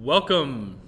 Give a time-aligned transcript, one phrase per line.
[0.00, 0.80] Welcome.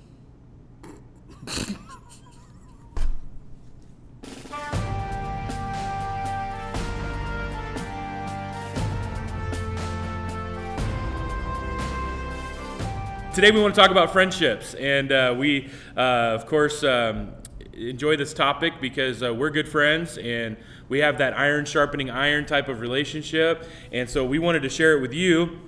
[13.33, 17.33] Today we want to talk about friendships, and uh, we, uh, of course, um,
[17.73, 20.57] enjoy this topic because uh, we're good friends and
[20.89, 24.97] we have that iron sharpening iron type of relationship, and so we wanted to share
[24.97, 25.61] it with you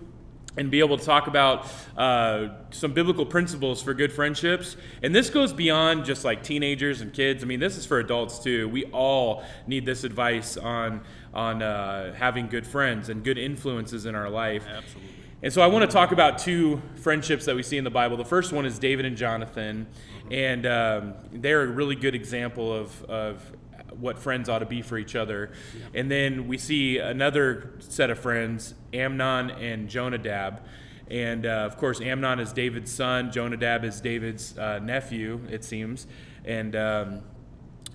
[0.56, 1.66] and be able to talk about
[1.96, 4.76] uh, some biblical principles for good friendships.
[5.02, 7.42] And this goes beyond just like teenagers and kids.
[7.42, 8.68] I mean, this is for adults too.
[8.68, 11.02] We all need this advice on
[11.34, 14.64] on uh, having good friends and good influences in our life.
[14.66, 15.12] Absolutely.
[15.42, 18.16] And so I want to talk about two friendships that we see in the Bible.
[18.16, 19.86] The first one is David and Jonathan,
[20.30, 23.52] and um, they're a really good example of, of
[24.00, 25.52] what friends ought to be for each other.
[25.94, 30.60] And then we see another set of friends, Amnon and Jonadab.
[31.08, 36.06] And uh, of course, Amnon is David's son, Jonadab is David's uh, nephew, it seems.
[36.44, 37.22] And um,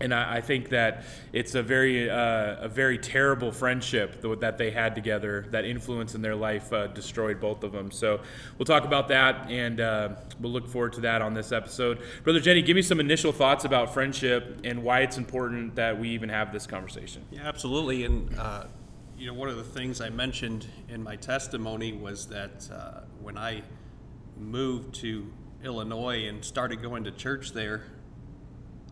[0.02, 4.72] and I, I, think that it's a very uh, a very terrible friendship that they
[4.72, 5.46] had together.
[5.52, 7.92] That influence in their life uh, destroyed both of them.
[7.92, 8.22] So
[8.58, 12.00] we'll talk about that, and uh, we'll look forward to that on this episode.
[12.24, 16.10] Brother Jenny, give me some initial thoughts about friendship and why it's important that we
[16.10, 17.24] even have this conversation.
[17.32, 18.04] Yeah, absolutely.
[18.06, 18.66] And uh,
[19.18, 23.38] you know, one of the things I mentioned in my testimony was that uh, when
[23.38, 23.62] I
[24.38, 25.32] moved to
[25.64, 27.84] Illinois and started going to church there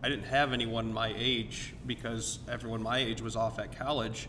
[0.02, 4.28] I didn't have anyone my age because everyone my age was off at college.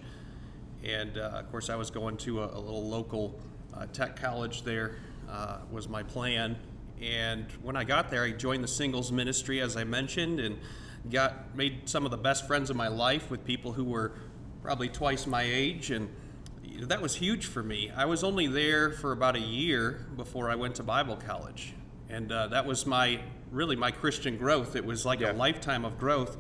[0.84, 3.40] And uh, of course, I was going to a, a little local
[3.74, 4.98] uh, tech college there,
[5.30, 6.58] uh, was my plan.
[7.02, 10.60] And when I got there, I joined the singles ministry, as I mentioned, and
[11.10, 14.12] got made some of the best friends of my life with people who were
[14.62, 15.90] probably twice my age.
[15.90, 16.10] And
[16.82, 17.92] that was huge for me.
[17.96, 21.74] I was only there for about a year before I went to Bible college.
[22.10, 24.76] And uh, that was my really my Christian growth.
[24.76, 25.32] It was like yeah.
[25.32, 26.38] a lifetime of growth.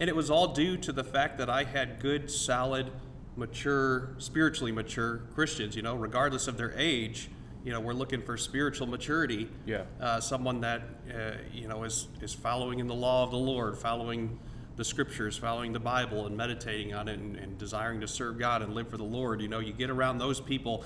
[0.00, 2.90] And it was all due to the fact that I had good, solid,
[3.36, 7.30] mature, spiritually mature Christians, you know, regardless of their age.
[7.64, 9.48] You know, we're looking for spiritual maturity.
[9.66, 9.82] Yeah.
[10.00, 10.82] Uh, someone that,
[11.12, 14.38] uh, you know, is, is following in the law of the Lord, following
[14.76, 18.62] the scriptures, following the Bible, and meditating on it, and, and desiring to serve God
[18.62, 19.42] and live for the Lord.
[19.42, 20.84] You know, you get around those people,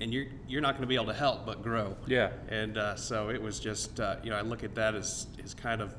[0.00, 1.96] and you're you're not going to be able to help but grow.
[2.06, 2.30] Yeah.
[2.48, 5.54] And uh, so it was just uh, you know I look at that as as
[5.54, 5.94] kind of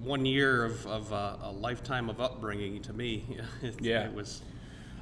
[0.00, 3.24] one year of, of uh, a lifetime of upbringing to me.
[3.62, 4.06] it, yeah.
[4.06, 4.42] It was.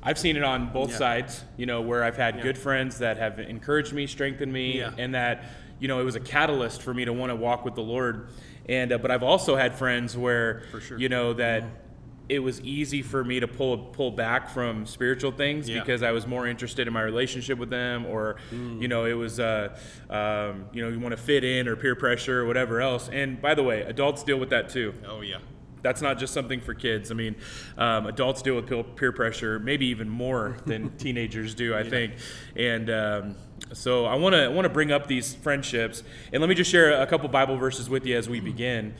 [0.04, 0.96] I've seen it on both yeah.
[0.96, 2.42] sides, you know, where I've had yeah.
[2.42, 4.90] good friends that have encouraged me, strengthened me, yeah.
[4.98, 5.44] and that,
[5.78, 8.30] you know, it was a catalyst for me to want to walk with the Lord.
[8.68, 10.98] And uh, but I've also had friends where, sure.
[10.98, 11.81] you know, that mm-hmm
[12.32, 15.80] it was easy for me to pull pull back from spiritual things yeah.
[15.80, 18.80] because I was more interested in my relationship with them, or mm.
[18.80, 19.76] you know, it was uh,
[20.08, 23.10] um, you know, you want to fit in or peer pressure or whatever else.
[23.10, 24.94] And by the way, adults deal with that too.
[25.06, 25.38] Oh yeah.
[25.82, 27.10] That's not just something for kids.
[27.10, 27.34] I mean,
[27.76, 31.90] um, adults deal with peer pressure maybe even more than teenagers do, I yeah.
[31.90, 32.14] think.
[32.56, 33.36] And um,
[33.74, 37.02] so I want to want to bring up these friendships, and let me just share
[37.02, 38.94] a couple Bible verses with you as we begin.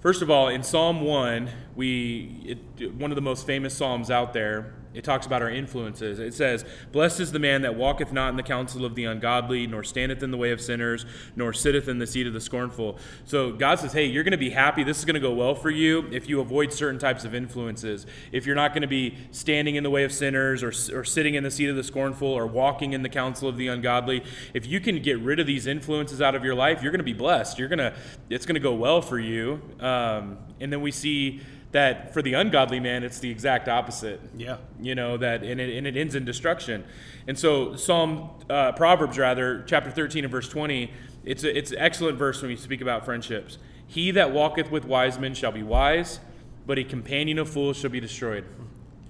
[0.00, 4.32] First of all, in Psalm 1, we it, one of the most famous psalms out
[4.32, 6.18] there, it talks about our influences.
[6.18, 9.66] It says, Blessed is the man that walketh not in the counsel of the ungodly,
[9.66, 11.06] nor standeth in the way of sinners,
[11.36, 12.98] nor sitteth in the seat of the scornful.
[13.24, 14.82] So God says, Hey, you're going to be happy.
[14.82, 18.04] This is going to go well for you if you avoid certain types of influences.
[18.32, 21.34] If you're not going to be standing in the way of sinners, or, or sitting
[21.34, 24.24] in the seat of the scornful, or walking in the counsel of the ungodly,
[24.54, 27.04] if you can get rid of these influences out of your life, you're going to
[27.04, 27.60] be blessed.
[27.60, 27.94] You're going to,
[28.28, 29.62] it's going to go well for you.
[29.78, 31.40] Um, and then we see
[31.72, 34.20] that for the ungodly man it's the exact opposite.
[34.36, 34.58] Yeah.
[34.80, 36.84] You know that and it, and it ends in destruction.
[37.26, 40.92] And so psalm uh, proverbs rather chapter 13 and verse 20
[41.22, 43.58] it's a, it's an excellent verse when we speak about friendships.
[43.86, 46.20] He that walketh with wise men shall be wise
[46.66, 48.44] but a companion of fools shall be destroyed.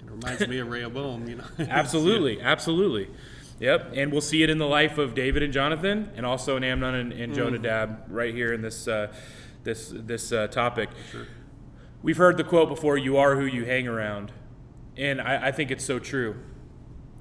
[0.05, 1.45] It reminds me of rehoboam you know.
[1.59, 3.09] Absolutely absolutely.
[3.61, 6.63] Yep, and we'll see it in the life of David and Jonathan, and also in
[6.63, 7.35] Amnon and, and mm.
[7.35, 9.13] Jonadab, right here in this uh,
[9.63, 10.89] this this uh, topic.
[11.11, 11.27] Sure.
[12.03, 14.31] We've heard the quote before you are who you hang around.
[14.97, 16.35] And I, I, think it's so true.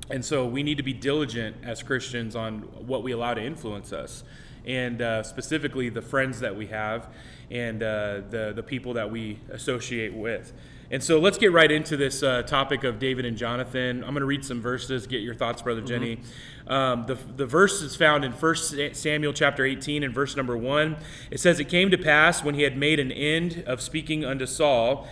[0.09, 3.93] And so we need to be diligent as Christians on what we allow to influence
[3.93, 4.25] us,
[4.65, 7.09] and uh, specifically the friends that we have
[7.50, 10.55] and uh, the, the people that we associate with.
[10.93, 14.03] And so let's get right into this uh, topic of David and Jonathan.
[14.03, 16.17] I'm going to read some verses, get your thoughts, Brother Jenny.
[16.17, 16.73] Mm-hmm.
[16.73, 20.97] Um, the, the verse is found in 1 Samuel chapter 18 and verse number 1.
[21.31, 24.47] It says, It came to pass when he had made an end of speaking unto
[24.47, 25.07] Saul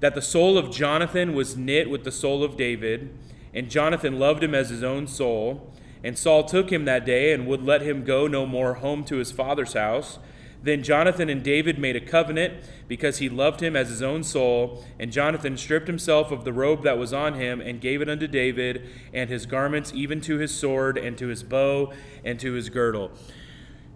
[0.00, 3.16] that the soul of Jonathan was knit with the soul of David,
[3.54, 5.72] and Jonathan loved him as his own soul.
[6.02, 9.16] And Saul took him that day and would let him go no more home to
[9.16, 10.18] his father's house.
[10.62, 14.84] Then Jonathan and David made a covenant because he loved him as his own soul.
[14.98, 18.26] And Jonathan stripped himself of the robe that was on him and gave it unto
[18.26, 21.92] David, and his garments, even to his sword, and to his bow,
[22.24, 23.10] and to his girdle.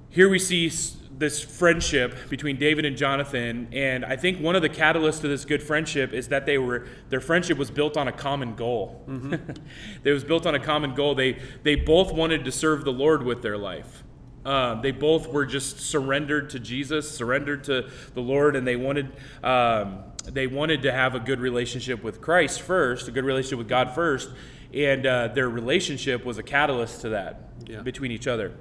[0.09, 0.71] Here we see
[1.19, 5.45] this friendship between David and Jonathan, and I think one of the catalysts to this
[5.45, 9.05] good friendship is that they were their friendship was built on a common goal.
[9.09, 9.35] Mm-hmm.
[10.05, 11.17] it was built on a common goal.
[11.17, 14.04] They they both wanted to serve the Lord with their life.
[14.45, 19.13] Um, they both were just surrendered to Jesus, surrendered to the Lord, and they wanted
[19.43, 23.69] um, they wanted to have a good relationship with Christ first, a good relationship with
[23.69, 24.31] God first,
[24.73, 27.81] and uh, their relationship was a catalyst to that yeah.
[27.81, 28.53] between each other.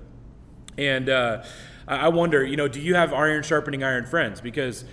[0.77, 1.43] And uh,
[1.87, 4.41] I wonder, you know, do you have iron sharpening iron friends?
[4.41, 4.85] Because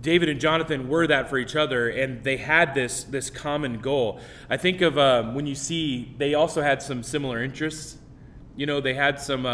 [0.00, 4.20] David and Jonathan were that for each other, and they had this this common goal.
[4.48, 7.98] I think of um, when you see they also had some similar interests.
[8.54, 9.46] You know, they had some.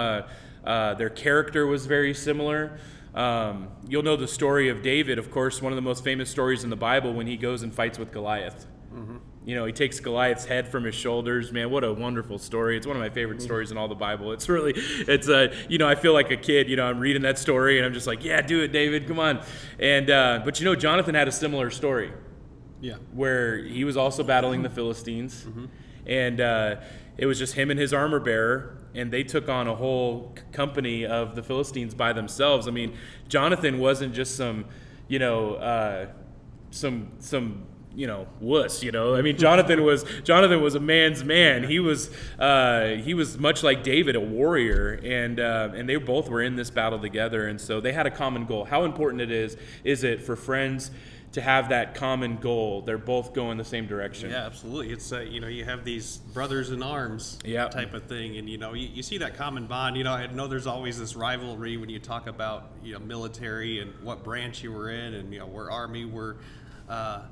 [0.65, 2.79] Uh, their character was very similar.
[3.15, 6.63] Um, you'll know the story of David, of course, one of the most famous stories
[6.63, 8.67] in the Bible when he goes and fights with Goliath.
[8.95, 9.17] Mm-hmm.
[9.45, 11.53] You know, he takes Goliath's head from his shoulders.
[11.53, 12.77] Man, what a wonderful story!
[12.77, 13.47] It's one of my favorite mm-hmm.
[13.47, 14.33] stories in all the Bible.
[14.33, 16.69] It's really, it's a, uh, you know, I feel like a kid.
[16.69, 19.19] You know, I'm reading that story and I'm just like, yeah, do it, David, come
[19.19, 19.43] on.
[19.79, 22.13] And uh, but you know, Jonathan had a similar story.
[22.81, 22.97] Yeah.
[23.15, 25.65] Where he was also battling the Philistines, mm-hmm.
[26.07, 26.77] and uh,
[27.19, 31.05] it was just him and his armor bearer, and they took on a whole company
[31.05, 32.69] of the Philistines by themselves.
[32.69, 32.97] I mean,
[33.29, 34.65] Jonathan wasn't just some,
[35.09, 36.06] you know, uh,
[36.70, 39.15] some some you know wuss you know?
[39.17, 41.65] I mean jonathan was jonathan was a man's man.
[41.65, 46.29] He was uh, he was much like david a warrior and uh, and they both
[46.29, 48.64] were in this battle together and so they had a common goal.
[48.64, 50.91] How important it is is it for friends
[51.33, 52.83] to have that common goal.
[52.83, 54.31] They're both going the same direction.
[54.31, 54.93] Yeah, absolutely.
[54.93, 57.71] It's uh, you know you have these brothers in arms yep.
[57.71, 59.97] type of thing, and you know you, you see that common bond.
[59.97, 63.81] You know I know there's always this rivalry when you talk about you know military
[63.81, 66.37] and what branch you were in, and you know where army were.
[66.89, 67.23] Uh,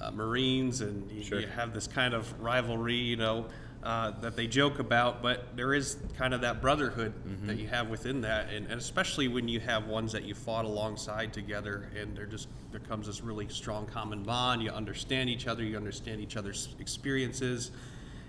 [0.00, 1.40] uh, Marines, and you, sure.
[1.40, 3.46] you have this kind of rivalry, you know,
[3.82, 7.46] uh, that they joke about, but there is kind of that brotherhood mm-hmm.
[7.46, 10.66] that you have within that, and, and, especially when you have ones that you fought
[10.66, 14.62] alongside together, and there just there comes this really strong common bond.
[14.62, 17.70] You understand each other, you understand each other's experiences,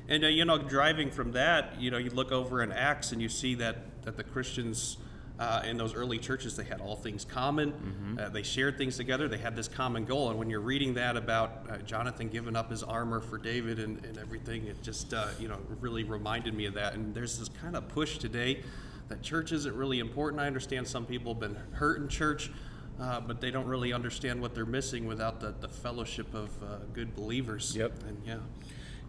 [0.07, 3.21] and uh, you know, driving from that, you know, you look over in Acts and
[3.21, 4.97] you see that that the Christians
[5.41, 7.71] uh, in those early churches, they had all things common.
[7.71, 8.19] Mm-hmm.
[8.19, 9.27] Uh, they shared things together.
[9.27, 10.29] They had this common goal.
[10.29, 14.05] And when you're reading that about uh, Jonathan giving up his armor for David and,
[14.05, 16.93] and everything, it just uh, you know really reminded me of that.
[16.93, 18.61] And there's this kind of push today
[19.09, 20.39] that church isn't really important.
[20.39, 22.51] I understand some people have been hurt in church.
[22.99, 26.75] Uh, but they don't really understand what they're missing without the, the fellowship of uh,
[26.93, 27.75] good believers.
[27.75, 27.93] Yep.
[28.07, 28.35] And yeah.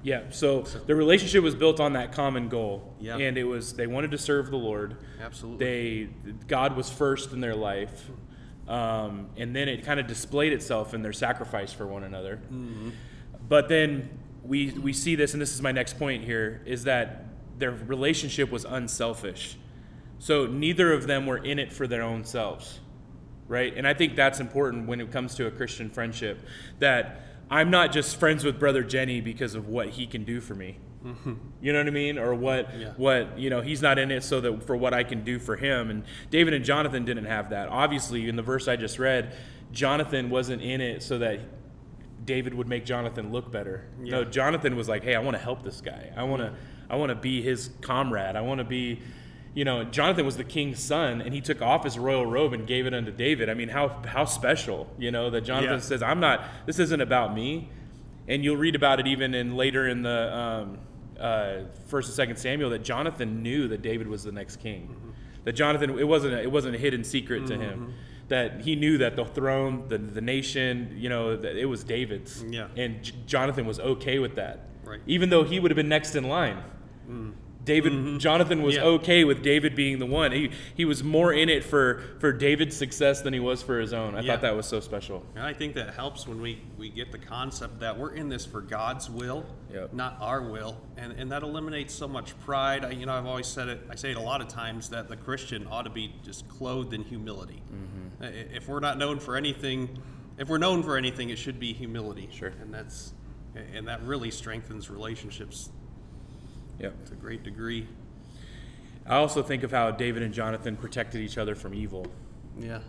[0.04, 2.94] Yeah, so, the relationship was built on that common goal.
[2.99, 3.19] Yeah.
[3.19, 4.96] And it was they wanted to serve the Lord.
[5.20, 5.64] Absolutely.
[5.64, 6.08] They
[6.49, 8.08] God was first in their life.
[8.69, 12.37] Um, and then it kind of displayed itself in their sacrifice for one another.
[12.37, 12.90] Mm-hmm.
[13.49, 17.26] But then we we see this, and this is my next point here, is that
[17.58, 19.56] their relationship was unselfish.
[20.19, 22.81] So neither of them were in it for their own selves,
[23.48, 23.72] right?
[23.76, 26.46] And I think that's important when it comes to a Christian friendship.
[26.78, 30.54] That I'm not just friends with brother Jenny because of what he can do for
[30.54, 30.78] me.
[31.04, 31.34] Mm-hmm.
[31.60, 32.19] You know what I mean?
[32.19, 32.93] Or what yeah.
[32.96, 35.56] what you know, he's not in it so that for what I can do for
[35.56, 35.90] him.
[35.90, 37.69] And David and Jonathan didn't have that.
[37.69, 39.36] Obviously, in the verse I just read,
[39.70, 41.41] Jonathan wasn't in it so that
[42.24, 43.84] David would make Jonathan look better.
[44.03, 44.12] Yeah.
[44.12, 46.10] No, Jonathan was like, "Hey, I want to help this guy.
[46.17, 46.55] I want to
[46.88, 48.34] I want to be his comrade.
[48.34, 49.03] I want to be
[49.54, 52.66] you know, Jonathan was the king's son, and he took off his royal robe and
[52.66, 53.50] gave it unto David.
[53.50, 55.80] I mean, how how special, you know, that Jonathan yeah.
[55.80, 56.44] says, "I'm not.
[56.66, 57.68] This isn't about me."
[58.28, 60.78] And you'll read about it even in later in the um,
[61.18, 64.88] uh, first and second Samuel that Jonathan knew that David was the next king.
[64.90, 65.10] Mm-hmm.
[65.44, 67.60] That Jonathan, it wasn't a, it wasn't a hidden secret mm-hmm.
[67.60, 67.78] to him.
[67.80, 67.90] Mm-hmm.
[68.28, 72.42] That he knew that the throne, the the nation, you know, that it was David's.
[72.48, 72.68] Yeah.
[72.76, 74.60] And J- Jonathan was okay with that.
[74.84, 75.00] Right.
[75.06, 76.62] Even though he would have been next in line.
[77.08, 77.34] Mm.
[77.64, 78.19] David mm-hmm.
[78.19, 78.82] Jonathan was yeah.
[78.82, 80.32] okay with David being the one.
[80.32, 83.92] He he was more in it for for David's success than he was for his
[83.92, 84.14] own.
[84.14, 84.32] I yeah.
[84.32, 85.24] thought that was so special.
[85.34, 88.44] And I think that helps when we we get the concept that we're in this
[88.44, 89.92] for God's will, yep.
[89.92, 92.84] not our will, and and that eliminates so much pride.
[92.84, 93.81] I, you know, I've always said it.
[93.88, 96.92] I say it a lot of times that the Christian ought to be just clothed
[96.94, 97.62] in humility.
[97.72, 98.24] Mm-hmm.
[98.54, 100.00] If we're not known for anything,
[100.36, 102.28] if we're known for anything, it should be humility.
[102.32, 102.52] Sure.
[102.60, 103.12] And that's
[103.54, 105.70] and that really strengthens relationships
[106.82, 107.06] Yep.
[107.06, 107.86] To a great degree.
[109.06, 112.06] I also think of how David and Jonathan protected each other from evil.
[112.58, 112.81] Yeah.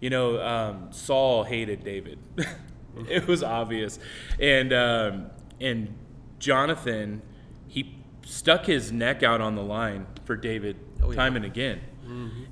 [0.00, 2.18] You know, um, Saul hated David.
[3.08, 3.98] it was obvious,
[4.40, 5.30] and um,
[5.60, 5.94] and
[6.38, 7.22] Jonathan,
[7.66, 11.16] he stuck his neck out on the line for David oh, yeah.
[11.16, 11.80] time and again.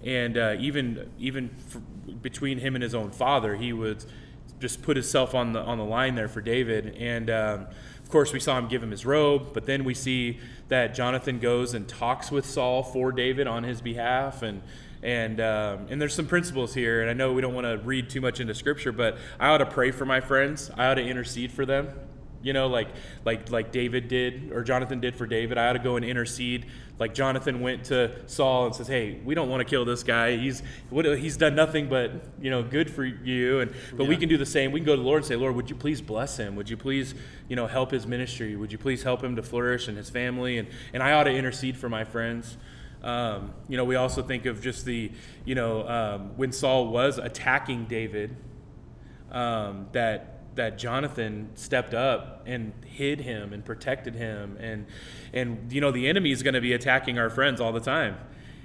[0.05, 4.05] and uh, even even f- between him and his own father, he would
[4.59, 6.97] just put himself on the on the line there for David.
[6.97, 7.67] And um,
[8.07, 11.41] of course, we saw him give him his robe, but then we see that Jonathan
[11.41, 14.63] goes and talks with Saul for David on his behalf, and
[15.03, 17.01] and um, and there's some principles here.
[17.01, 19.59] And I know we don't want to read too much into Scripture, but I ought
[19.59, 20.71] to pray for my friends.
[20.77, 21.89] I ought to intercede for them.
[22.47, 22.87] You know, like
[23.25, 25.59] like like David did or Jonathan did for David.
[25.59, 26.67] I ought to go and intercede.
[26.97, 30.37] Like Jonathan went to Saul and says, "Hey, we don't want to kill this guy.
[30.37, 34.29] He's what, he's done nothing but you know good for you." And but we can
[34.29, 34.71] do the same.
[34.71, 36.55] We can go to the Lord and say, "Lord, would you please bless him?
[36.55, 37.17] Would you please
[37.49, 38.55] you know help his ministry?
[38.55, 41.35] Would you please help him to flourish and his family?" And and I ought to
[41.35, 42.57] intercede for my friends.
[43.03, 45.11] Um, you know, we also think of just the
[45.45, 48.37] you know um, when Saul was attacking David
[49.33, 54.57] um, that that Jonathan stepped up and hid him and protected him.
[54.61, 54.87] And
[55.33, 58.17] and you know the enemy is going to be attacking our friends all the time.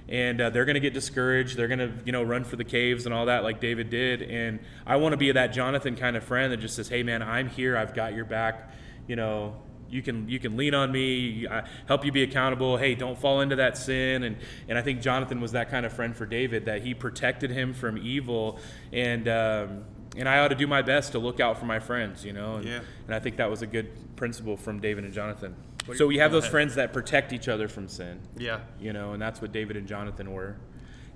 [0.10, 1.56] And uh, they're going to get discouraged.
[1.56, 4.22] They're going to you know run for the caves and all that like David did.
[4.22, 7.22] And I want to be that Jonathan kind of friend that just says hey man
[7.22, 7.78] I'm here.
[7.78, 8.72] I've got your back.
[9.08, 9.56] You know
[9.90, 11.48] you can you can lean on me.
[11.48, 12.78] I help you be accountable.
[12.78, 14.24] Hey don't fall into that sin.
[14.24, 17.52] And and I think Jonathan was that kind of friend for David that he protected
[17.52, 18.60] him from evil.
[18.92, 19.84] And um,
[20.18, 22.56] and I ought to do my best to look out for my friends you know
[22.56, 22.80] and, Yeah.
[23.08, 25.56] and I think that was a good principle from David and Jonathan
[25.96, 26.52] so we have those ahead.
[26.52, 28.60] friends that protect each other from sin Yeah.
[28.80, 30.58] you know and that's what David and Jonathan were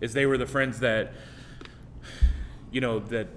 [0.01, 1.13] is they were the friends that
[2.71, 3.27] you know that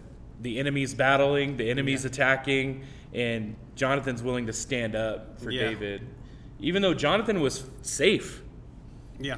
[0.41, 5.69] the enemy's battling the enemy's attacking and Jonathan's willing to stand up for Yeah.
[5.71, 6.07] David
[6.61, 8.43] even though Jonathan was safe
[9.21, 9.37] Yeah.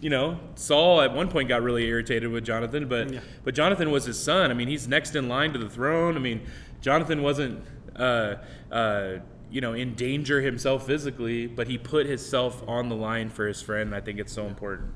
[0.00, 3.20] You know, Saul at one point got really irritated with Jonathan, but Yeah.
[3.44, 4.50] but Jonathan was his son.
[4.50, 6.16] I mean, he's next in line to the throne.
[6.16, 6.42] I mean,
[6.82, 7.64] Jonathan wasn't,
[7.96, 8.34] uh,
[8.70, 9.12] uh,
[9.50, 13.62] you know, in danger himself physically, but he put himself on the line for his
[13.62, 13.88] friend.
[13.88, 14.90] And I think it's so important.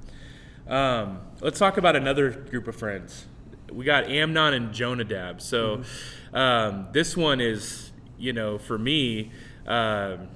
[0.69, 3.27] Um, let's talk about another group of friends.
[3.73, 5.41] We got Amnon and Jonadab.
[5.41, 5.83] So
[6.35, 9.31] um, this one is, you know, for me.
[9.67, 10.29] Um,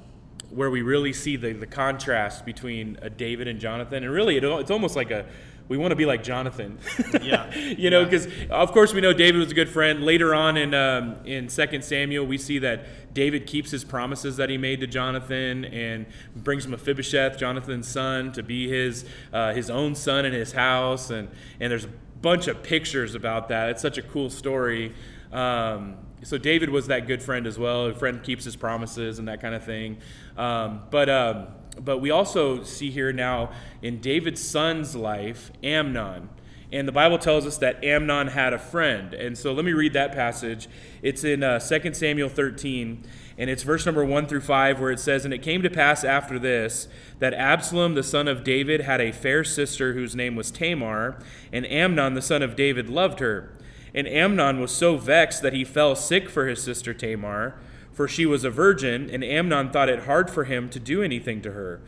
[0.55, 4.05] where we really see the, the contrast between David and Jonathan.
[4.05, 5.27] And really, it, it's almost like a
[5.67, 6.79] we want to be like Jonathan.
[7.23, 7.53] Yeah.
[7.55, 8.05] you know, Yeah.
[8.05, 10.05] because of course we know David was a good friend.
[10.05, 14.51] Later on in um, in Second Samuel, we see that David keeps his promises that
[14.51, 16.05] he made to Jonathan and
[16.37, 21.09] brings Mephibosheth, Jonathan's son, to be his uh, his own son in his house.
[21.11, 21.29] And
[21.61, 23.71] and there's a bunch of pictures about that.
[23.71, 24.95] It's such a cool story.
[25.33, 27.87] Um, so David was that good friend as well.
[27.87, 29.99] A friend keeps his promises and that kind of thing.
[30.37, 31.47] Um, but um,
[31.81, 33.51] but we also see here now
[33.83, 36.29] in David's son's life, Amnon.
[36.73, 39.15] And the Bible tells us that Amnon had a friend.
[39.15, 40.67] And so let me read that passage.
[41.03, 43.05] It's in uh, 2 Samuel 13,
[43.39, 46.03] and it's verse number 1 through 5, where it says, And it came to pass
[46.03, 46.89] after this
[47.21, 51.65] that Absalom the son of David had a fair sister whose name was Tamar, and
[51.67, 53.54] Amnon the son of David loved her.
[53.95, 57.55] And Amnon was so vexed that he fell sick for his sister Tamar,
[57.93, 61.41] for she was a virgin, and Amnon thought it hard for him to do anything
[61.43, 61.81] to her.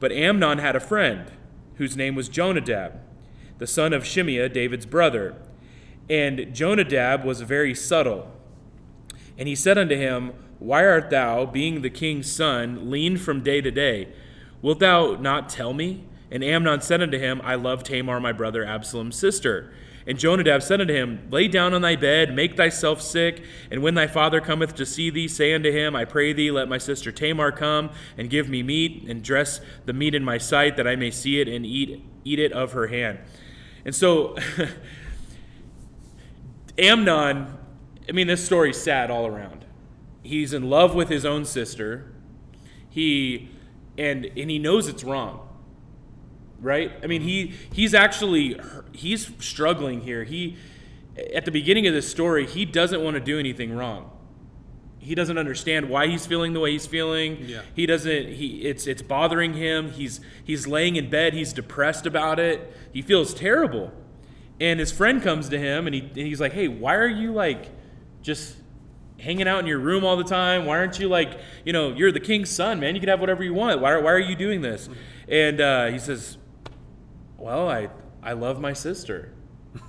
[0.00, 1.30] But Amnon had a friend,
[1.76, 2.98] whose name was Jonadab,
[3.58, 5.36] the son of Shimeah, David's brother.
[6.10, 8.28] And Jonadab was very subtle.
[9.38, 13.60] And he said unto him, Why art thou, being the king's son, lean from day
[13.60, 14.08] to day?
[14.60, 16.04] Wilt thou not tell me?
[16.28, 19.72] And Amnon said unto him, I love Tamar, my brother Absalom's sister.
[20.06, 23.94] And Jonadab said unto him, Lay down on thy bed, make thyself sick, and when
[23.94, 27.12] thy father cometh to see thee, say unto him, I pray thee, let my sister
[27.12, 30.96] Tamar come and give me meat, and dress the meat in my sight, that I
[30.96, 33.18] may see it and eat eat it of her hand.
[33.84, 34.36] And so
[36.78, 37.58] Amnon,
[38.08, 39.64] I mean, this story's sad all around.
[40.22, 42.12] He's in love with his own sister.
[42.88, 43.50] He
[43.98, 45.48] and and he knows it's wrong.
[46.62, 46.92] Right?
[47.02, 48.58] I mean, he he's actually
[48.92, 50.24] he's struggling here.
[50.24, 50.56] He
[51.34, 54.10] at the beginning of this story, he doesn't want to do anything wrong.
[54.98, 57.38] He doesn't understand why he's feeling the way he's feeling.
[57.46, 57.62] Yeah.
[57.74, 59.90] He doesn't he it's it's bothering him.
[59.90, 62.72] He's he's laying in bed, he's depressed about it.
[62.92, 63.92] He feels terrible.
[64.60, 67.32] And his friend comes to him and, he, and he's like, hey, why are you
[67.32, 67.68] like
[68.22, 68.54] just
[69.18, 70.66] hanging out in your room all the time?
[70.66, 72.94] Why aren't you like, you know, you're the king's son, man.
[72.94, 73.80] You can have whatever you want.
[73.80, 74.88] Why, why are you doing this?
[75.26, 76.36] And uh, he says,
[77.42, 77.88] well, I,
[78.22, 79.32] I love my sister.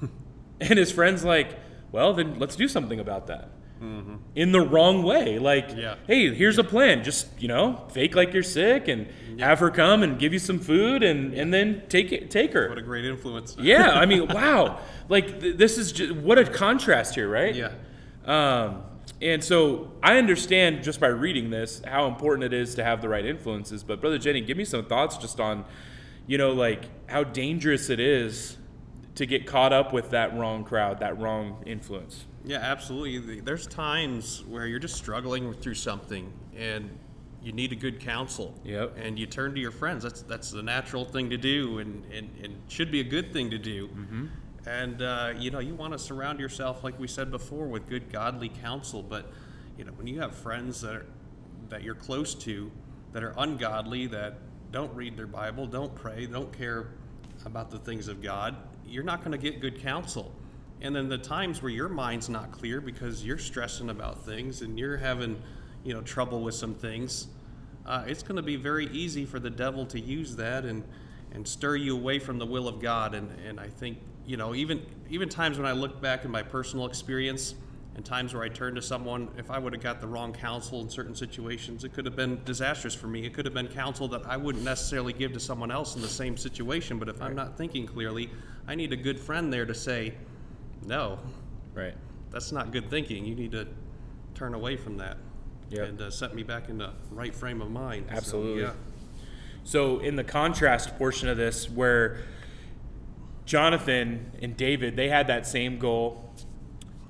[0.61, 1.59] and his friend's like,
[1.91, 3.49] well, then let's do something about that.
[4.35, 5.39] In the wrong way.
[5.39, 5.95] Like, Yeah.
[6.07, 7.03] hey, here's a plan.
[7.03, 9.07] Just, you know, fake like you're sick and
[9.41, 12.69] have her come and give you some food and, and then take it, take her.
[12.69, 13.57] What a great influence.
[13.59, 14.79] Yeah, I mean, wow.
[15.09, 17.53] Like th- this is just what a contrast here, right?
[17.53, 17.71] Yeah.
[18.23, 18.83] Um,
[19.21, 23.09] and so I understand just by reading this how important it is to have the
[23.09, 23.83] right influences.
[23.83, 25.65] But brother Jenny, give me some thoughts just on,
[26.27, 28.57] you know, like how dangerous it is
[29.15, 32.25] to get caught up with that wrong crowd, that wrong influence.
[32.45, 33.39] Yeah, absolutely.
[33.39, 36.89] There's times where you're just struggling through something and
[37.41, 38.59] you need a good counsel.
[38.63, 38.97] Yep.
[38.97, 40.03] And you turn to your friends.
[40.03, 43.51] That's that's the natural thing to do and, and, and should be a good thing
[43.51, 43.87] to do.
[43.87, 44.25] Mm-hmm.
[44.65, 48.11] And, uh, you know, you want to surround yourself, like we said before, with good,
[48.11, 49.03] godly counsel.
[49.03, 49.31] But,
[49.77, 51.05] you know, when you have friends that, are,
[51.67, 52.71] that you're close to
[53.11, 54.37] that are ungodly, that
[54.73, 56.89] don't read their Bible, don't pray, don't care
[57.45, 60.33] about the things of God, you're not going to get good counsel.
[60.81, 64.77] And then the times where your mind's not clear because you're stressing about things and
[64.77, 65.41] you're having,
[65.85, 67.27] you know, trouble with some things,
[67.85, 70.83] uh, it's going to be very easy for the devil to use that and,
[71.31, 73.15] and stir you away from the will of God.
[73.15, 76.43] And, and I think you know, even even times when I look back in my
[76.43, 77.55] personal experience,
[77.95, 80.81] and times where I turn to someone, if I would have got the wrong counsel
[80.81, 83.25] in certain situations, it could have been disastrous for me.
[83.25, 86.07] It could have been counsel that I wouldn't necessarily give to someone else in the
[86.07, 86.97] same situation.
[86.97, 87.27] But if right.
[87.27, 88.31] I'm not thinking clearly,
[88.67, 90.15] I need a good friend there to say,
[90.85, 91.19] no,
[91.75, 91.93] right,
[92.31, 93.25] that's not good thinking.
[93.25, 93.67] You need to
[94.33, 95.17] turn away from that
[95.69, 95.89] yep.
[95.89, 98.07] and uh, set me back in the right frame of mind.
[98.09, 98.61] Absolutely.
[98.61, 98.73] So, yeah.
[99.65, 102.17] So in the contrast portion of this, where
[103.45, 106.33] Jonathan and David, they had that same goal,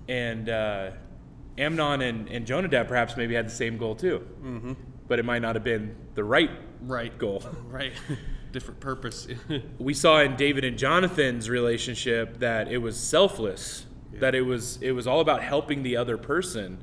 [0.08, 0.92] and uh,
[1.58, 4.74] Amnon and, and Jonadab perhaps maybe had the same goal too, mm-hmm.
[5.08, 7.44] but it might not have been the right right goal.
[7.68, 7.94] right,
[8.52, 9.28] different purpose.
[9.80, 14.20] we saw in David and Jonathan's relationship that it was selfless, yeah.
[14.20, 16.80] that it was it was all about helping the other person.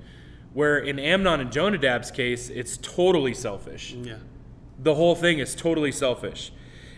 [0.52, 3.92] Where in Amnon and Jonadab's case, it's totally selfish.
[3.92, 4.16] Yeah.
[4.80, 6.52] The whole thing is totally selfish.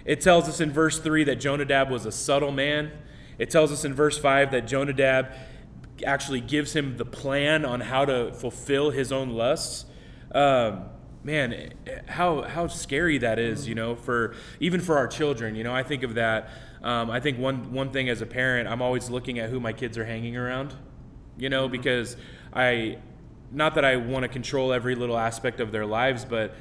[0.05, 2.93] It tells us in verse 3 that Jonadab was a subtle man.
[3.39, 5.33] It tells us in verse 5 that Jonadab
[6.05, 9.87] actually gives him the plan on how to fulfill his own lusts.
[10.35, 10.85] Um,
[11.25, 11.75] man,
[12.09, 15.55] how how scary that is, you know, for even for our children.
[15.55, 16.51] You know, I think of that.
[16.83, 19.73] Um, I think one one thing as a parent, I'm always looking at who my
[19.73, 20.75] kids are hanging around.
[21.39, 21.73] You know, mm-hmm.
[21.73, 22.17] because
[22.53, 22.99] I,
[23.51, 26.55] not that I want to control every little aspect of their lives, but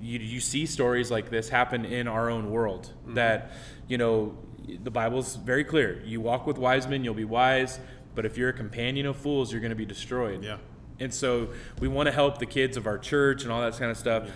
[0.00, 3.14] you, you see stories like this happen in our own world mm-hmm.
[3.14, 3.52] that
[3.88, 4.36] you know
[4.82, 7.78] the bible's very clear you walk with wise men you'll be wise
[8.16, 10.58] but if you're a companion of fools you're going to be destroyed yeah
[10.98, 11.48] and so
[11.78, 14.24] we want to help the kids of our church and all that kind of stuff
[14.26, 14.32] yeah.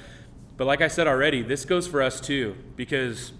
[0.56, 3.32] but like i said already this goes for us too because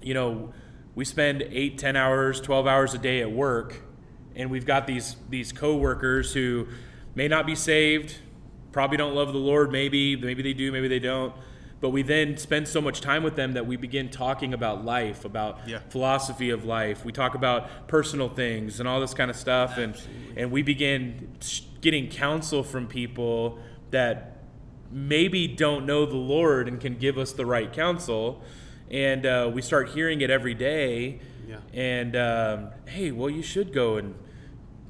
[0.00, 0.52] you know
[0.94, 3.82] we spend eight ten hours 12 hours a day at work
[4.34, 6.66] and we've got these these coworkers who
[7.14, 8.16] may not be saved
[8.72, 11.34] probably don't love the Lord, maybe, maybe they do, maybe they don't.
[11.80, 15.24] But we then spend so much time with them that we begin talking about life,
[15.24, 15.78] about yeah.
[15.90, 17.04] philosophy of life.
[17.04, 19.96] We talk about personal things and all this kind of stuff, and
[20.36, 21.36] and we begin
[21.80, 23.58] getting counsel from people
[23.90, 24.38] that
[24.90, 28.42] maybe don't know the Lord and can give us the right counsel.
[28.90, 31.20] And uh, we start hearing it every day.
[31.46, 31.58] Yeah.
[31.72, 34.14] And um, hey, well, you should go and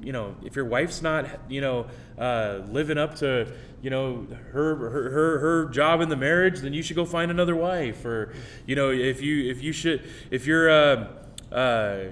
[0.01, 4.75] you know, if your wife's not, you know, uh, living up to, you know, her,
[4.75, 8.03] her her her job in the marriage, then you should go find another wife.
[8.05, 8.33] Or,
[8.65, 11.07] you know, if you if you should if you're uh,
[11.51, 12.05] uh,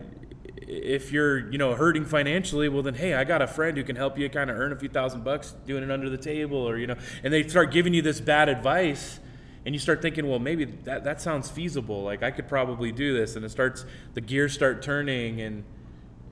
[0.67, 3.95] if you're you know hurting financially, well then hey, I got a friend who can
[3.95, 6.77] help you kind of earn a few thousand bucks doing it under the table, or
[6.77, 9.19] you know, and they start giving you this bad advice.
[9.65, 12.01] And you start thinking, well, maybe that, that sounds feasible.
[12.01, 15.65] Like I could probably do this, and it starts the gears start turning, and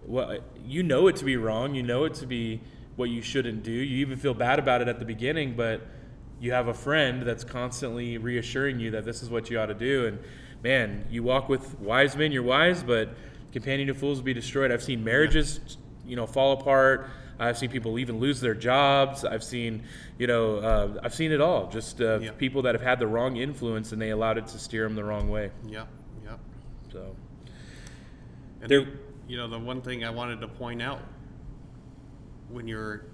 [0.05, 1.75] well, you know it to be wrong.
[1.75, 2.61] You know it to be
[2.95, 3.71] what you shouldn't do.
[3.71, 5.81] You even feel bad about it at the beginning, but
[6.39, 9.73] you have a friend that's constantly reassuring you that this is what you ought to
[9.73, 10.07] do.
[10.07, 10.19] And
[10.63, 13.15] man, you walk with wise men, you're wise, but
[13.51, 14.71] companion of fools will be destroyed.
[14.71, 17.09] I've seen marriages, you know, fall apart.
[17.37, 19.25] I've seen people even lose their jobs.
[19.25, 19.83] I've seen,
[20.17, 21.69] you know, uh, I've seen it all.
[21.69, 22.31] Just uh, yeah.
[22.31, 25.03] people that have had the wrong influence and they allowed it to steer them the
[25.03, 25.51] wrong way.
[25.67, 25.85] Yeah,
[26.23, 26.37] yeah.
[26.91, 27.15] So.
[28.61, 28.87] And there,
[29.27, 31.01] you know, the one thing I wanted to point out
[32.49, 33.05] when you're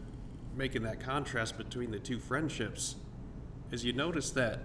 [0.56, 2.96] making that contrast between the two friendships
[3.72, 4.60] is you notice that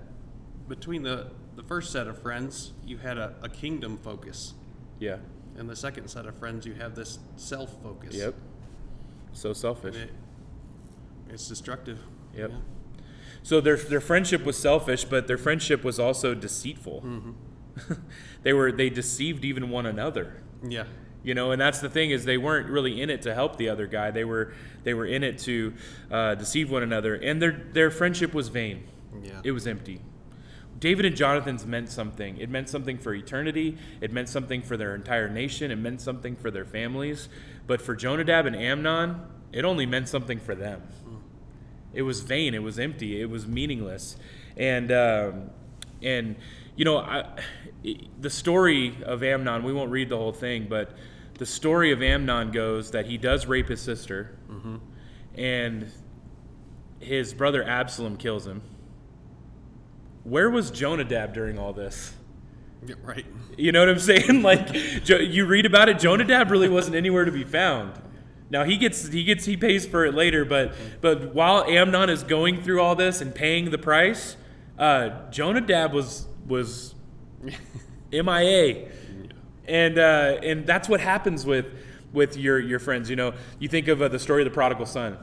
[0.68, 4.54] between the, the first set of friends, you had a, a kingdom focus.
[4.98, 5.18] Yeah.
[5.56, 8.14] And the second set of friends, you have this self focus.
[8.14, 8.34] Yep.
[9.32, 9.96] So selfish.
[9.96, 10.10] It,
[11.28, 12.00] it's destructive.
[12.36, 12.50] Yep.
[12.50, 12.56] Yeah.
[13.42, 17.02] So their, their friendship was selfish, but their friendship was also deceitful.
[17.02, 17.92] Mm-hmm.
[18.42, 20.42] they were they deceived even one another.
[20.66, 20.84] Yeah
[21.26, 23.68] you know and that's the thing is they weren't really in it to help the
[23.68, 24.12] other guy.
[24.12, 25.74] They were they were in it to
[26.08, 28.84] uh, deceive one another and their their friendship was vain.
[29.22, 29.40] Yeah.
[29.42, 30.00] it was empty.
[30.78, 32.38] David and jonathan's meant something.
[32.38, 33.76] It meant something for eternity.
[34.00, 35.72] It meant something for their entire nation.
[35.72, 37.28] It meant something for their families.
[37.66, 39.20] But for jonadab and amnon
[39.52, 40.82] it only meant something for them.
[41.08, 41.18] Mm.
[41.92, 42.54] it was vain.
[42.54, 43.20] It was empty.
[43.20, 44.16] It was meaningless.
[44.56, 45.50] And um,
[46.02, 46.36] and
[46.76, 47.26] you know I,
[48.20, 50.96] the story of amnon we won't read the whole thing but
[51.38, 54.36] the story of Amnon goes that he does rape his sister,
[55.34, 55.90] and
[56.98, 58.62] his brother Absalom kills him.
[60.24, 62.14] Where was Jonadab during all this?
[62.84, 63.24] Yeah, right.
[63.56, 64.42] You know what I'm saying?
[64.46, 64.72] Like
[65.04, 67.92] Jo- you read about it, Jonadab really wasn't anywhere to be found.
[68.48, 72.22] Now he gets he gets he pays for it later, but but while Amnon is
[72.22, 74.36] going through all this and paying the price,
[74.78, 76.94] uh, Jonadab was was
[78.12, 78.88] MIA,
[79.68, 81.66] and uh, and that's what happens with
[82.12, 83.10] with your your friends.
[83.10, 85.18] You know, you think of uh, the story of the prodigal son.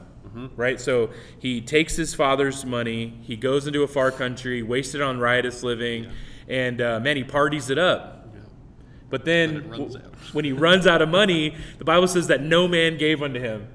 [0.56, 5.20] Right, so he takes his father's money, he goes into a far country, wasted on
[5.20, 6.10] riotous living,
[6.48, 8.30] and uh, man, he parties it up.
[8.34, 8.40] Yeah.
[9.10, 9.96] But then, w-
[10.32, 13.68] when he runs out of money, the Bible says that no man gave unto him.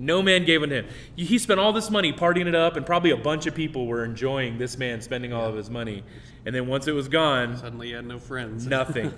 [0.00, 0.86] No man gave unto him.
[1.14, 3.86] He he spent all this money partying it up, and probably a bunch of people
[3.86, 6.02] were enjoying this man spending all of his money.
[6.46, 8.66] And then once it was gone, Suddenly you had no friends.
[8.66, 9.12] nothing.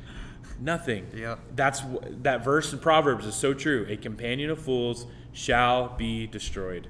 [0.60, 1.06] nothing.
[1.14, 1.36] Yeah.
[1.54, 1.82] That's
[2.22, 3.86] that verse in Proverbs is so true.
[3.88, 6.88] A companion of fools shall be destroyed.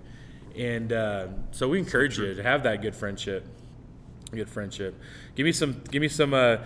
[0.56, 3.48] And uh, so we encourage you to have that good friendship.
[4.30, 5.00] Good friendship.
[5.34, 5.82] Give me some.
[5.90, 6.58] Give me some uh,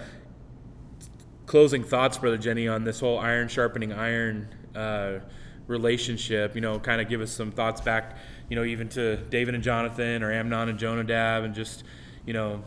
[1.46, 5.20] closing thoughts, brother Jenny, on this whole iron sharpening iron uh,
[5.68, 6.56] relationship.
[6.56, 8.16] You know, kind of give us some thoughts back.
[8.50, 11.84] You know, even to David and Jonathan, or Amnon and Jonadab, and just
[12.26, 12.62] you know,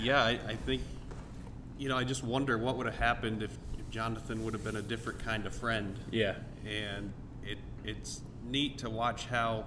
[0.00, 0.80] Yeah, I, I think,
[1.78, 4.76] you know, I just wonder what would have happened if, if Jonathan would have been
[4.76, 5.98] a different kind of friend.
[6.10, 7.12] yeah, And
[7.42, 9.66] it it's neat to watch how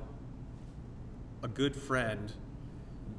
[1.44, 2.32] a good friend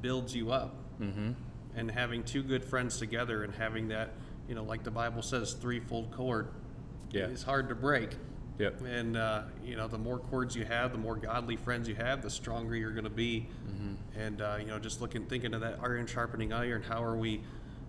[0.01, 0.75] builds you up.
[0.99, 1.31] Mm-hmm.
[1.77, 4.13] And having two good friends together and having that,
[4.49, 6.47] you know, like the Bible says, threefold cord
[7.11, 7.25] Yeah.
[7.27, 8.11] is hard to break.
[8.59, 8.81] Yep.
[8.85, 12.21] And uh, you know, the more cords you have, the more godly friends you have,
[12.21, 13.47] the stronger you're going to be.
[14.17, 16.83] And uh, you know, just looking, thinking of that iron sharpening iron.
[16.83, 17.41] How are we,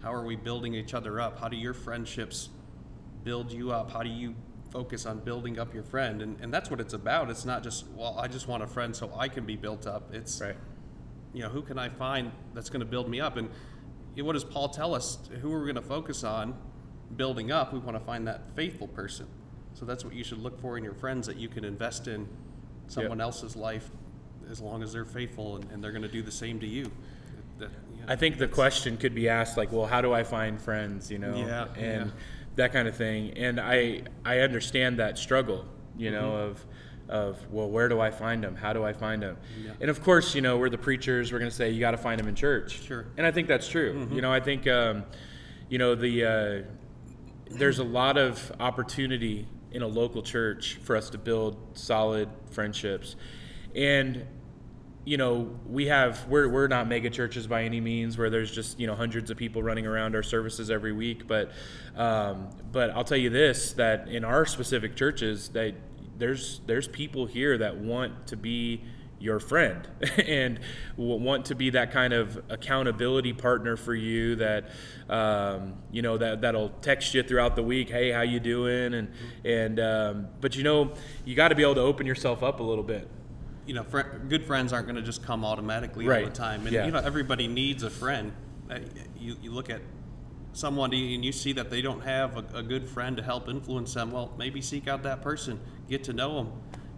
[0.03, 1.39] how are we building each other up?
[1.39, 2.51] How do your friendships
[3.25, 3.93] build you up?
[3.93, 4.35] How do you
[4.73, 6.23] focus on building up your friend?
[6.23, 7.31] And and that's what it's about.
[7.31, 10.15] It's not just well, I just want a friend so I can be built up.
[10.15, 10.57] It's right.
[11.33, 13.37] you know, who can I find that's going to build me up?
[13.37, 13.51] And
[14.17, 15.19] what does Paul tell us?
[15.43, 16.57] Who are we going to focus on
[17.17, 17.73] building up?
[17.73, 19.29] We want to find that faithful person.
[19.77, 22.27] So that's what you should look for in your friends that you can invest in
[22.89, 23.91] someone else's life
[24.51, 26.91] as long as they're faithful and, and they're going to do the same to you.
[27.59, 30.23] That- you know, I think the question could be asked like, well, how do I
[30.23, 31.11] find friends?
[31.11, 32.13] You know, Yeah, and yeah.
[32.55, 33.37] that kind of thing.
[33.37, 35.67] And I I understand that struggle.
[35.99, 36.51] You know, Mm-hmm.
[36.51, 36.65] of
[37.09, 38.57] of well, where do I find them?
[38.57, 39.37] How do I find them?
[39.63, 39.73] Yeah.
[39.81, 41.33] And of course, you know, we're the preachers.
[41.33, 42.83] We're going to say you got to find them in church.
[42.83, 43.03] Sure.
[43.03, 43.19] Mm-hmm.
[43.19, 44.09] And I think that's true.
[44.11, 45.05] You know, I think um,
[45.69, 46.63] you know the uh,
[47.59, 53.15] there's a lot of opportunity in a local church for us to build solid friendships,
[53.75, 54.27] and
[55.05, 58.81] you know, we have we're we're not mega churches by any means where there's just
[58.81, 61.53] you know hundreds of people running around our services every week, but
[61.95, 65.75] um, but I'll tell you this that in our specific churches that
[66.19, 68.83] there's there's people here that want to be
[69.19, 69.89] your friend
[70.27, 70.61] and
[70.97, 74.69] want to be that kind of accountability partner for you that
[75.09, 79.09] um, you know that that'll text you throughout the week hey how you doing and
[79.45, 80.93] and um, but you know
[81.25, 83.09] you got to be able to open yourself up a little bit
[83.67, 86.61] you know, fr- good friends aren't going to just come automatically all the time.
[86.67, 86.87] And Yeah.
[86.87, 88.33] you know, everybody needs a friend.
[88.71, 88.79] Uh,
[89.19, 89.81] You, you look at
[90.53, 93.93] someone and you see that they don't have a, a good friend to help influence
[93.95, 94.13] them.
[94.13, 96.53] Well, maybe seek out that person, get to know them,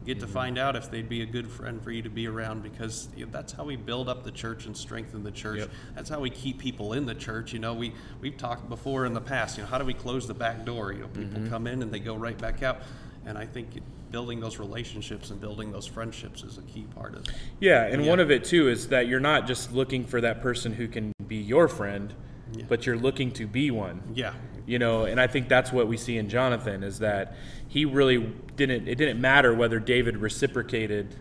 [0.08, 2.62] get to find out if they'd be a good friend for you to be around.
[2.62, 5.58] Because you know, that's how we build up the church and strengthen the church.
[5.60, 5.70] Yep.
[5.94, 7.52] That's how we keep people in the church.
[7.52, 9.58] You know, we we've talked before in the past.
[9.58, 10.92] You know, how do we close the back door?
[10.92, 11.50] You know, people Mm-hmm.
[11.50, 12.80] come in and they go right back out.
[13.26, 13.68] And I think
[14.10, 17.34] building those relationships and building those friendships is a key part of it.
[17.60, 18.08] Yeah, and Yeah.
[18.10, 21.12] one of it too is that you're not just looking for that person who can
[21.26, 22.14] be your friend,
[22.54, 22.64] Yeah.
[22.66, 24.00] but you're looking to be one.
[24.14, 24.32] Yeah,
[24.68, 27.34] You know, and I think that's what we see in Jonathan is that
[27.68, 28.18] he really
[28.56, 31.14] didn't it didn't matter whether David reciprocated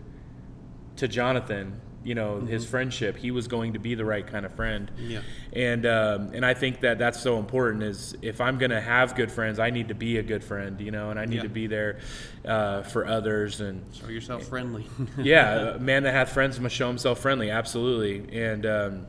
[0.96, 3.16] to Jonathan, you know, his friendship.
[3.16, 4.90] He was going to be the right kind of friend.
[4.94, 5.10] Mm-hmm.
[5.10, 5.20] Yeah.
[5.54, 9.14] And um, and I think that that's so important is if I'm going to have
[9.14, 11.42] good friends, I need to be a good friend, you know, and I need Yeah.
[11.44, 12.00] to be there
[12.44, 14.86] uh, for others and show yourself friendly.
[15.16, 17.50] yeah, a man that hath friends must show himself friendly.
[17.50, 19.06] Absolutely, and um,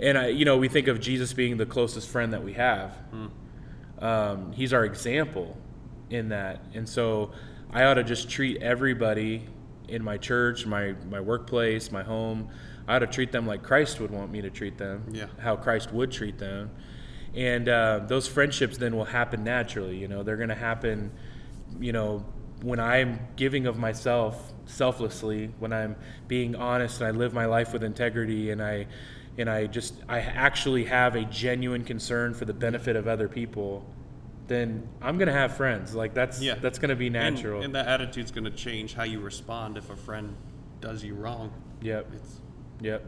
[0.00, 2.96] and I, you know, we think of Jesus being the closest friend that we have.
[3.98, 5.56] Um, he's our example
[6.08, 7.32] in that, and so
[7.70, 9.46] I ought to just treat everybody
[9.88, 12.48] in my church, my my workplace, my home.
[12.88, 15.04] I ought to treat them like Christ would want me to treat them.
[15.12, 15.26] Yeah.
[15.38, 16.70] how Christ would treat them,
[17.34, 19.98] and uh, those friendships then will happen naturally.
[19.98, 21.12] You know, they're going to happen.
[21.78, 22.24] You know,
[22.62, 27.72] when I'm giving of myself selflessly, when I'm being honest and I live my life
[27.72, 28.86] with integrity, and I
[29.38, 33.84] and I just I actually have a genuine concern for the benefit of other people,
[34.48, 35.94] then I'm gonna have friends.
[35.94, 36.56] Like that's Yeah.
[36.56, 37.62] that's gonna be natural.
[37.62, 40.34] And, that attitude's going to change how you respond if a friend
[40.80, 41.52] does you wrong.
[41.80, 42.06] yep.
[42.12, 42.40] It's
[42.80, 43.06] Yep.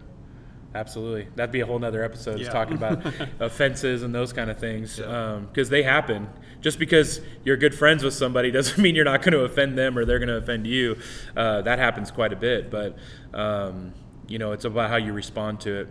[0.75, 1.29] Absolutely.
[1.37, 2.53] That'd be a whole nother episode is Yeah.
[2.53, 3.05] talking about
[3.41, 4.99] offenses and those kind of things.
[4.99, 5.41] Yeah.
[5.51, 6.29] Because they happen.
[6.63, 9.99] Just because you're good friends with somebody doesn't mean you're not going to offend them
[9.99, 10.97] or they're going to offend you.
[11.37, 12.71] Uh, that happens quite a bit.
[12.71, 12.97] But,
[13.35, 13.93] um,
[14.29, 15.89] you know, it's about how you respond to it.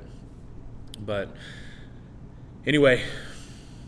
[1.01, 1.29] But
[2.65, 2.97] anyway,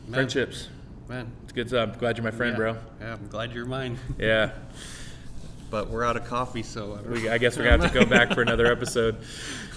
[0.07, 0.13] Man.
[0.13, 0.69] friendships.
[1.07, 1.31] man.
[1.43, 1.73] It's a good.
[1.73, 2.77] I'm glad you're my friend, yeah, bro.
[2.99, 3.97] Yeah, I'm glad you're mine.
[4.17, 4.51] Yeah.
[5.69, 8.05] but we're out of coffee, so I We, I guess we're gonna have to go
[8.05, 9.17] back for another episode.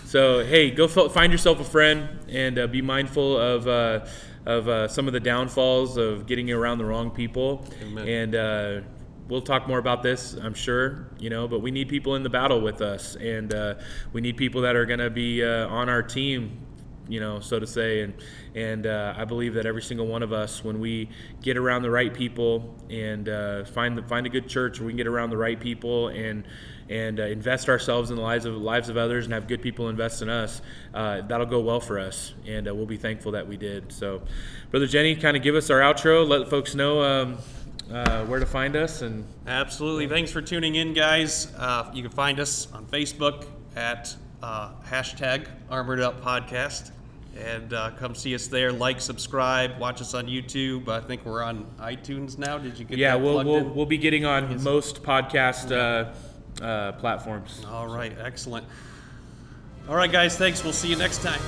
[0.07, 4.07] So hey, go f- find yourself a friend and uh, be mindful of uh,
[4.47, 7.65] of uh, some of the downfalls of getting around the wrong people.
[7.83, 8.09] Amen.
[8.09, 8.81] And uh,
[9.29, 11.09] we'll talk more about this, I'm sure.
[11.19, 13.75] You know, but we need people in the battle with us, and uh,
[14.13, 16.59] we need people that are gonna be uh, on our team.
[17.09, 18.15] You know, so to say, and
[18.55, 21.09] and uh, I believe that every single one of us, when we
[21.41, 24.93] get around the right people and uh, find the, find a good church where we
[24.93, 26.45] can get around the right people and
[26.89, 29.89] and uh, invest ourselves in the lives of lives of others and have good people
[29.89, 30.63] invest in us,
[30.95, 33.93] uh, that'll go well for us, and uh, we'll be thankful that we did.
[33.93, 34.23] So,
[34.71, 36.27] brother Jenny, kind of give us our outro.
[36.27, 37.39] Let folks know um,
[37.91, 40.09] uh, where to find us, and Absolutely.
[40.09, 41.53] Thanks for tuning in, guys.
[41.57, 46.91] Uh, you can find us on Facebook at uh, hashtag Armored Up Podcast.
[47.45, 48.73] And uh, come see us there.
[48.73, 50.89] Like, subscribe, watch us on YouTube.
[50.89, 52.59] I think we're on iTunes now.
[52.59, 53.75] Did you get yeah, we'll we'll, in?
[53.75, 57.65] we'll be getting on most podcast uh, uh, platforms.
[57.69, 58.67] All right, excellent.
[59.89, 60.65] All right, guys, thanks.
[60.65, 61.41] We'll see you next time.